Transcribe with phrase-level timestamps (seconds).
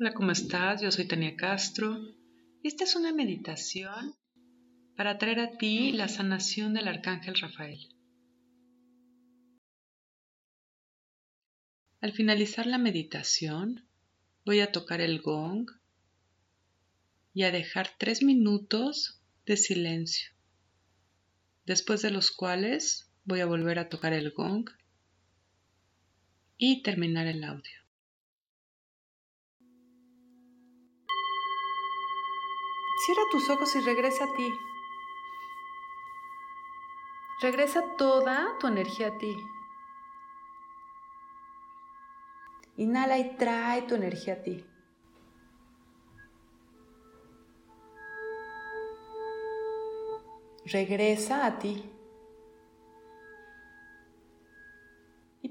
[0.00, 0.80] Hola, ¿cómo estás?
[0.80, 1.94] Yo soy Tania Castro.
[2.62, 4.14] Esta es una meditación
[4.96, 7.86] para traer a ti la sanación del Arcángel Rafael.
[12.00, 13.86] Al finalizar la meditación,
[14.46, 15.70] voy a tocar el gong
[17.34, 20.30] y a dejar tres minutos de silencio,
[21.66, 24.70] después de los cuales voy a volver a tocar el gong
[26.62, 27.80] y terminar el audio.
[33.06, 34.52] Cierra tus ojos y regresa a ti.
[37.40, 39.34] Regresa toda tu energía a ti.
[42.76, 44.62] Inhala y trae tu energía a ti.
[50.66, 51.99] Regresa a ti.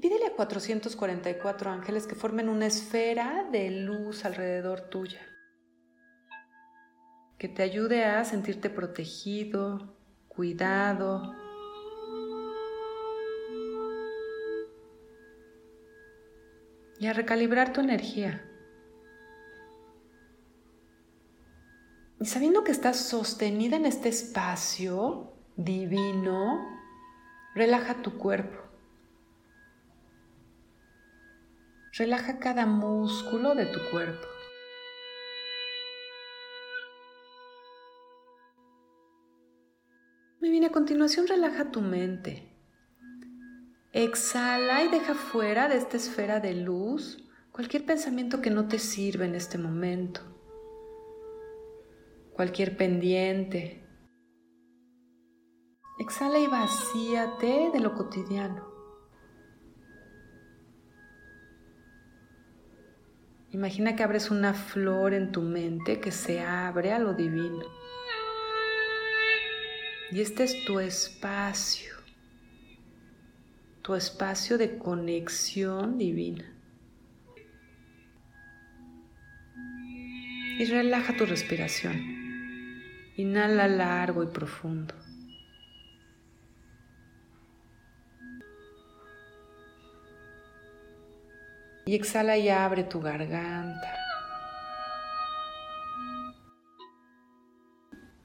[0.00, 5.20] Pídele a 444 ángeles que formen una esfera de luz alrededor tuya
[7.38, 11.34] que te ayude a sentirte protegido, cuidado.
[16.98, 18.44] Y a recalibrar tu energía.
[22.20, 26.66] Y sabiendo que estás sostenida en este espacio divino,
[27.54, 28.67] relaja tu cuerpo.
[31.98, 34.28] Relaja cada músculo de tu cuerpo.
[40.40, 42.56] Muy bien, a continuación relaja tu mente.
[43.92, 47.18] Exhala y deja fuera de esta esfera de luz
[47.50, 50.20] cualquier pensamiento que no te sirva en este momento.
[52.32, 53.84] Cualquier pendiente.
[55.98, 58.77] Exhala y vacíate de lo cotidiano.
[63.50, 67.64] Imagina que abres una flor en tu mente que se abre a lo divino.
[70.10, 71.94] Y este es tu espacio,
[73.82, 76.44] tu espacio de conexión divina.
[80.58, 82.18] Y relaja tu respiración.
[83.16, 84.94] Inhala largo y profundo.
[91.88, 93.94] Y exhala y abre tu garganta.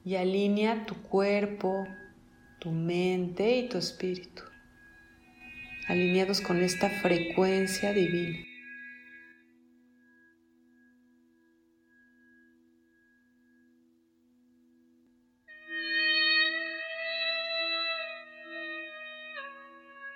[0.05, 1.87] y alinea tu cuerpo,
[2.59, 4.43] tu mente y tu espíritu,
[5.87, 8.52] alineados con esta frecuencia divina.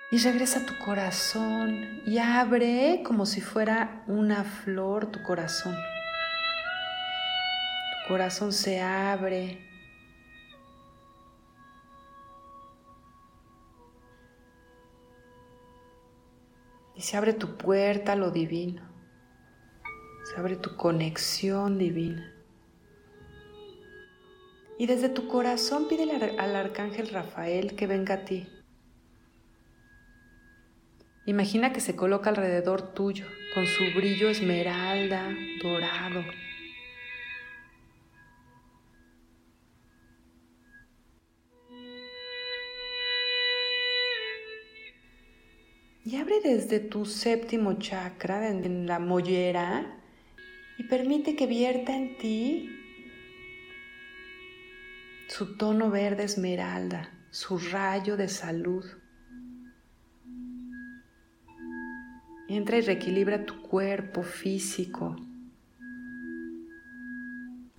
[0.09, 5.75] Y regresa a tu corazón y abre como si fuera una flor tu corazón.
[5.75, 9.67] Tu corazón se abre
[16.97, 18.81] Y se abre tu puerta a lo divino.
[20.25, 22.33] Se abre tu conexión divina.
[24.79, 28.49] Y desde tu corazón pídele al arcángel Rafael que venga a ti.
[31.27, 35.29] Imagina que se coloca alrededor tuyo con su brillo esmeralda,
[35.61, 36.23] dorado.
[46.05, 49.99] Y abre desde tu séptimo chakra, en la mollera,
[50.77, 52.69] y permite que vierta en ti
[55.27, 58.85] su tono verde esmeralda, su rayo de salud.
[62.49, 65.17] Entra y reequilibra tu cuerpo físico.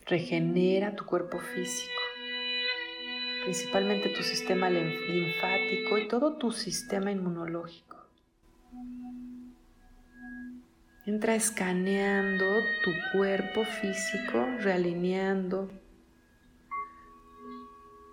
[0.05, 2.01] Regenera tu cuerpo físico,
[3.45, 7.97] principalmente tu sistema linfático y todo tu sistema inmunológico.
[11.07, 12.45] Entra escaneando
[12.85, 15.71] tu cuerpo físico, realineando.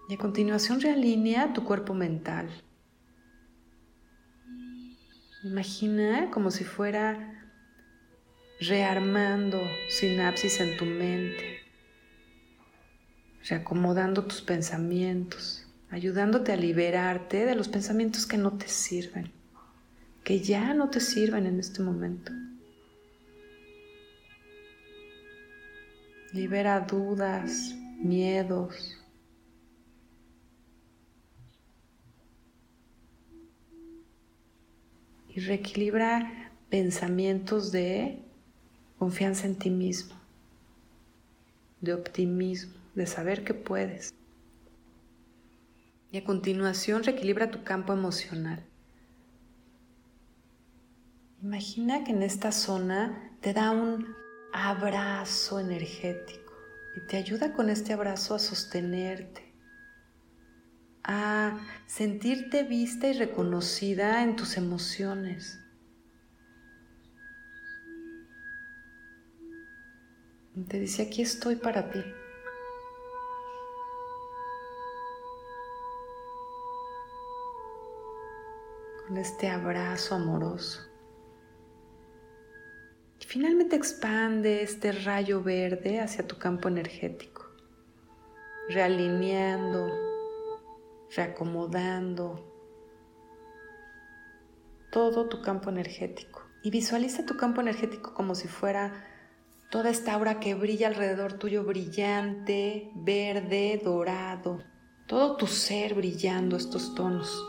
[0.07, 2.50] Y a continuación realinea tu cuerpo mental.
[5.45, 7.45] Imagina como si fuera
[8.59, 11.59] rearmando sinapsis en tu mente,
[13.47, 19.31] reacomodando tus pensamientos, ayudándote a liberarte de los pensamientos que no te sirven,
[20.24, 22.31] que ya no te sirven en este momento.
[26.33, 28.97] Libera dudas, miedos.
[35.36, 38.24] Y reequilibra pensamientos de
[38.98, 40.16] confianza en ti mismo,
[41.82, 44.14] de optimismo, de saber que puedes.
[46.12, 48.66] Y a continuación reequilibra tu campo emocional.
[51.44, 54.08] Imagina que en esta zona te da un
[54.54, 56.54] abrazo energético
[56.96, 59.44] y te ayuda con este abrazo a sostenerte,
[61.07, 65.60] a sentirte vista y reconocida en tus emociones.
[70.68, 72.02] Te dice, aquí estoy para ti.
[79.06, 80.81] Con este abrazo amoroso.
[83.19, 87.46] Y finalmente expande este rayo verde hacia tu campo energético,
[88.69, 90.05] realineando,
[91.16, 92.52] reacomodando
[94.92, 96.44] todo tu campo energético.
[96.64, 99.06] Y visualiza tu campo energético como si fuera
[99.70, 104.64] toda esta aura que brilla alrededor tuyo, brillante, verde, dorado,
[105.06, 107.46] todo tu ser brillando estos tonos.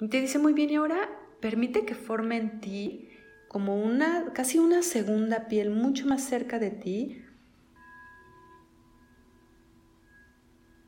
[0.00, 1.08] Y te dice muy bien, y ahora
[1.40, 3.08] permite que forme en ti
[3.48, 7.22] como una, casi una segunda piel mucho más cerca de ti,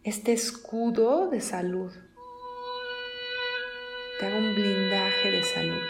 [0.08, 1.92] este escudo de salud.
[4.18, 5.82] Te haga un blindaje de salud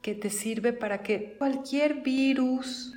[0.00, 2.94] que te sirve para que cualquier virus,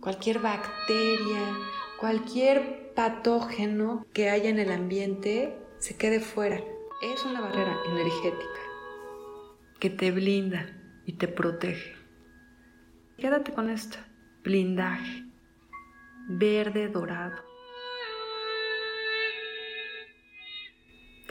[0.00, 1.56] cualquier bacteria,
[1.98, 6.60] cualquier patógeno que haya en el ambiente se quede fuera.
[7.02, 8.60] Es una barrera energética
[9.80, 10.70] que te blinda
[11.04, 11.96] y te protege.
[13.18, 13.98] Quédate con esto,
[14.44, 15.24] blindaje,
[16.28, 17.51] verde dorado,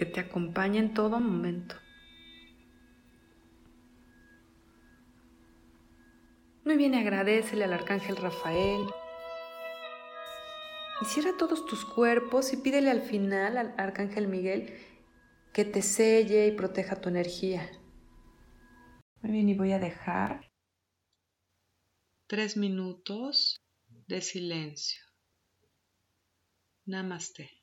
[0.02, 1.76] que te acompaña en todo momento.
[6.66, 8.82] Muy bien, agradecele al arcángel Rafael.
[11.02, 14.74] Y cierra todos tus cuerpos y pídele al final al arcángel Miguel
[15.54, 17.70] que te selle y proteja tu energía.
[19.22, 20.52] Muy bien, y voy a dejar
[22.26, 23.62] tres minutos
[24.08, 25.04] de silencio.
[26.88, 27.61] Namaste.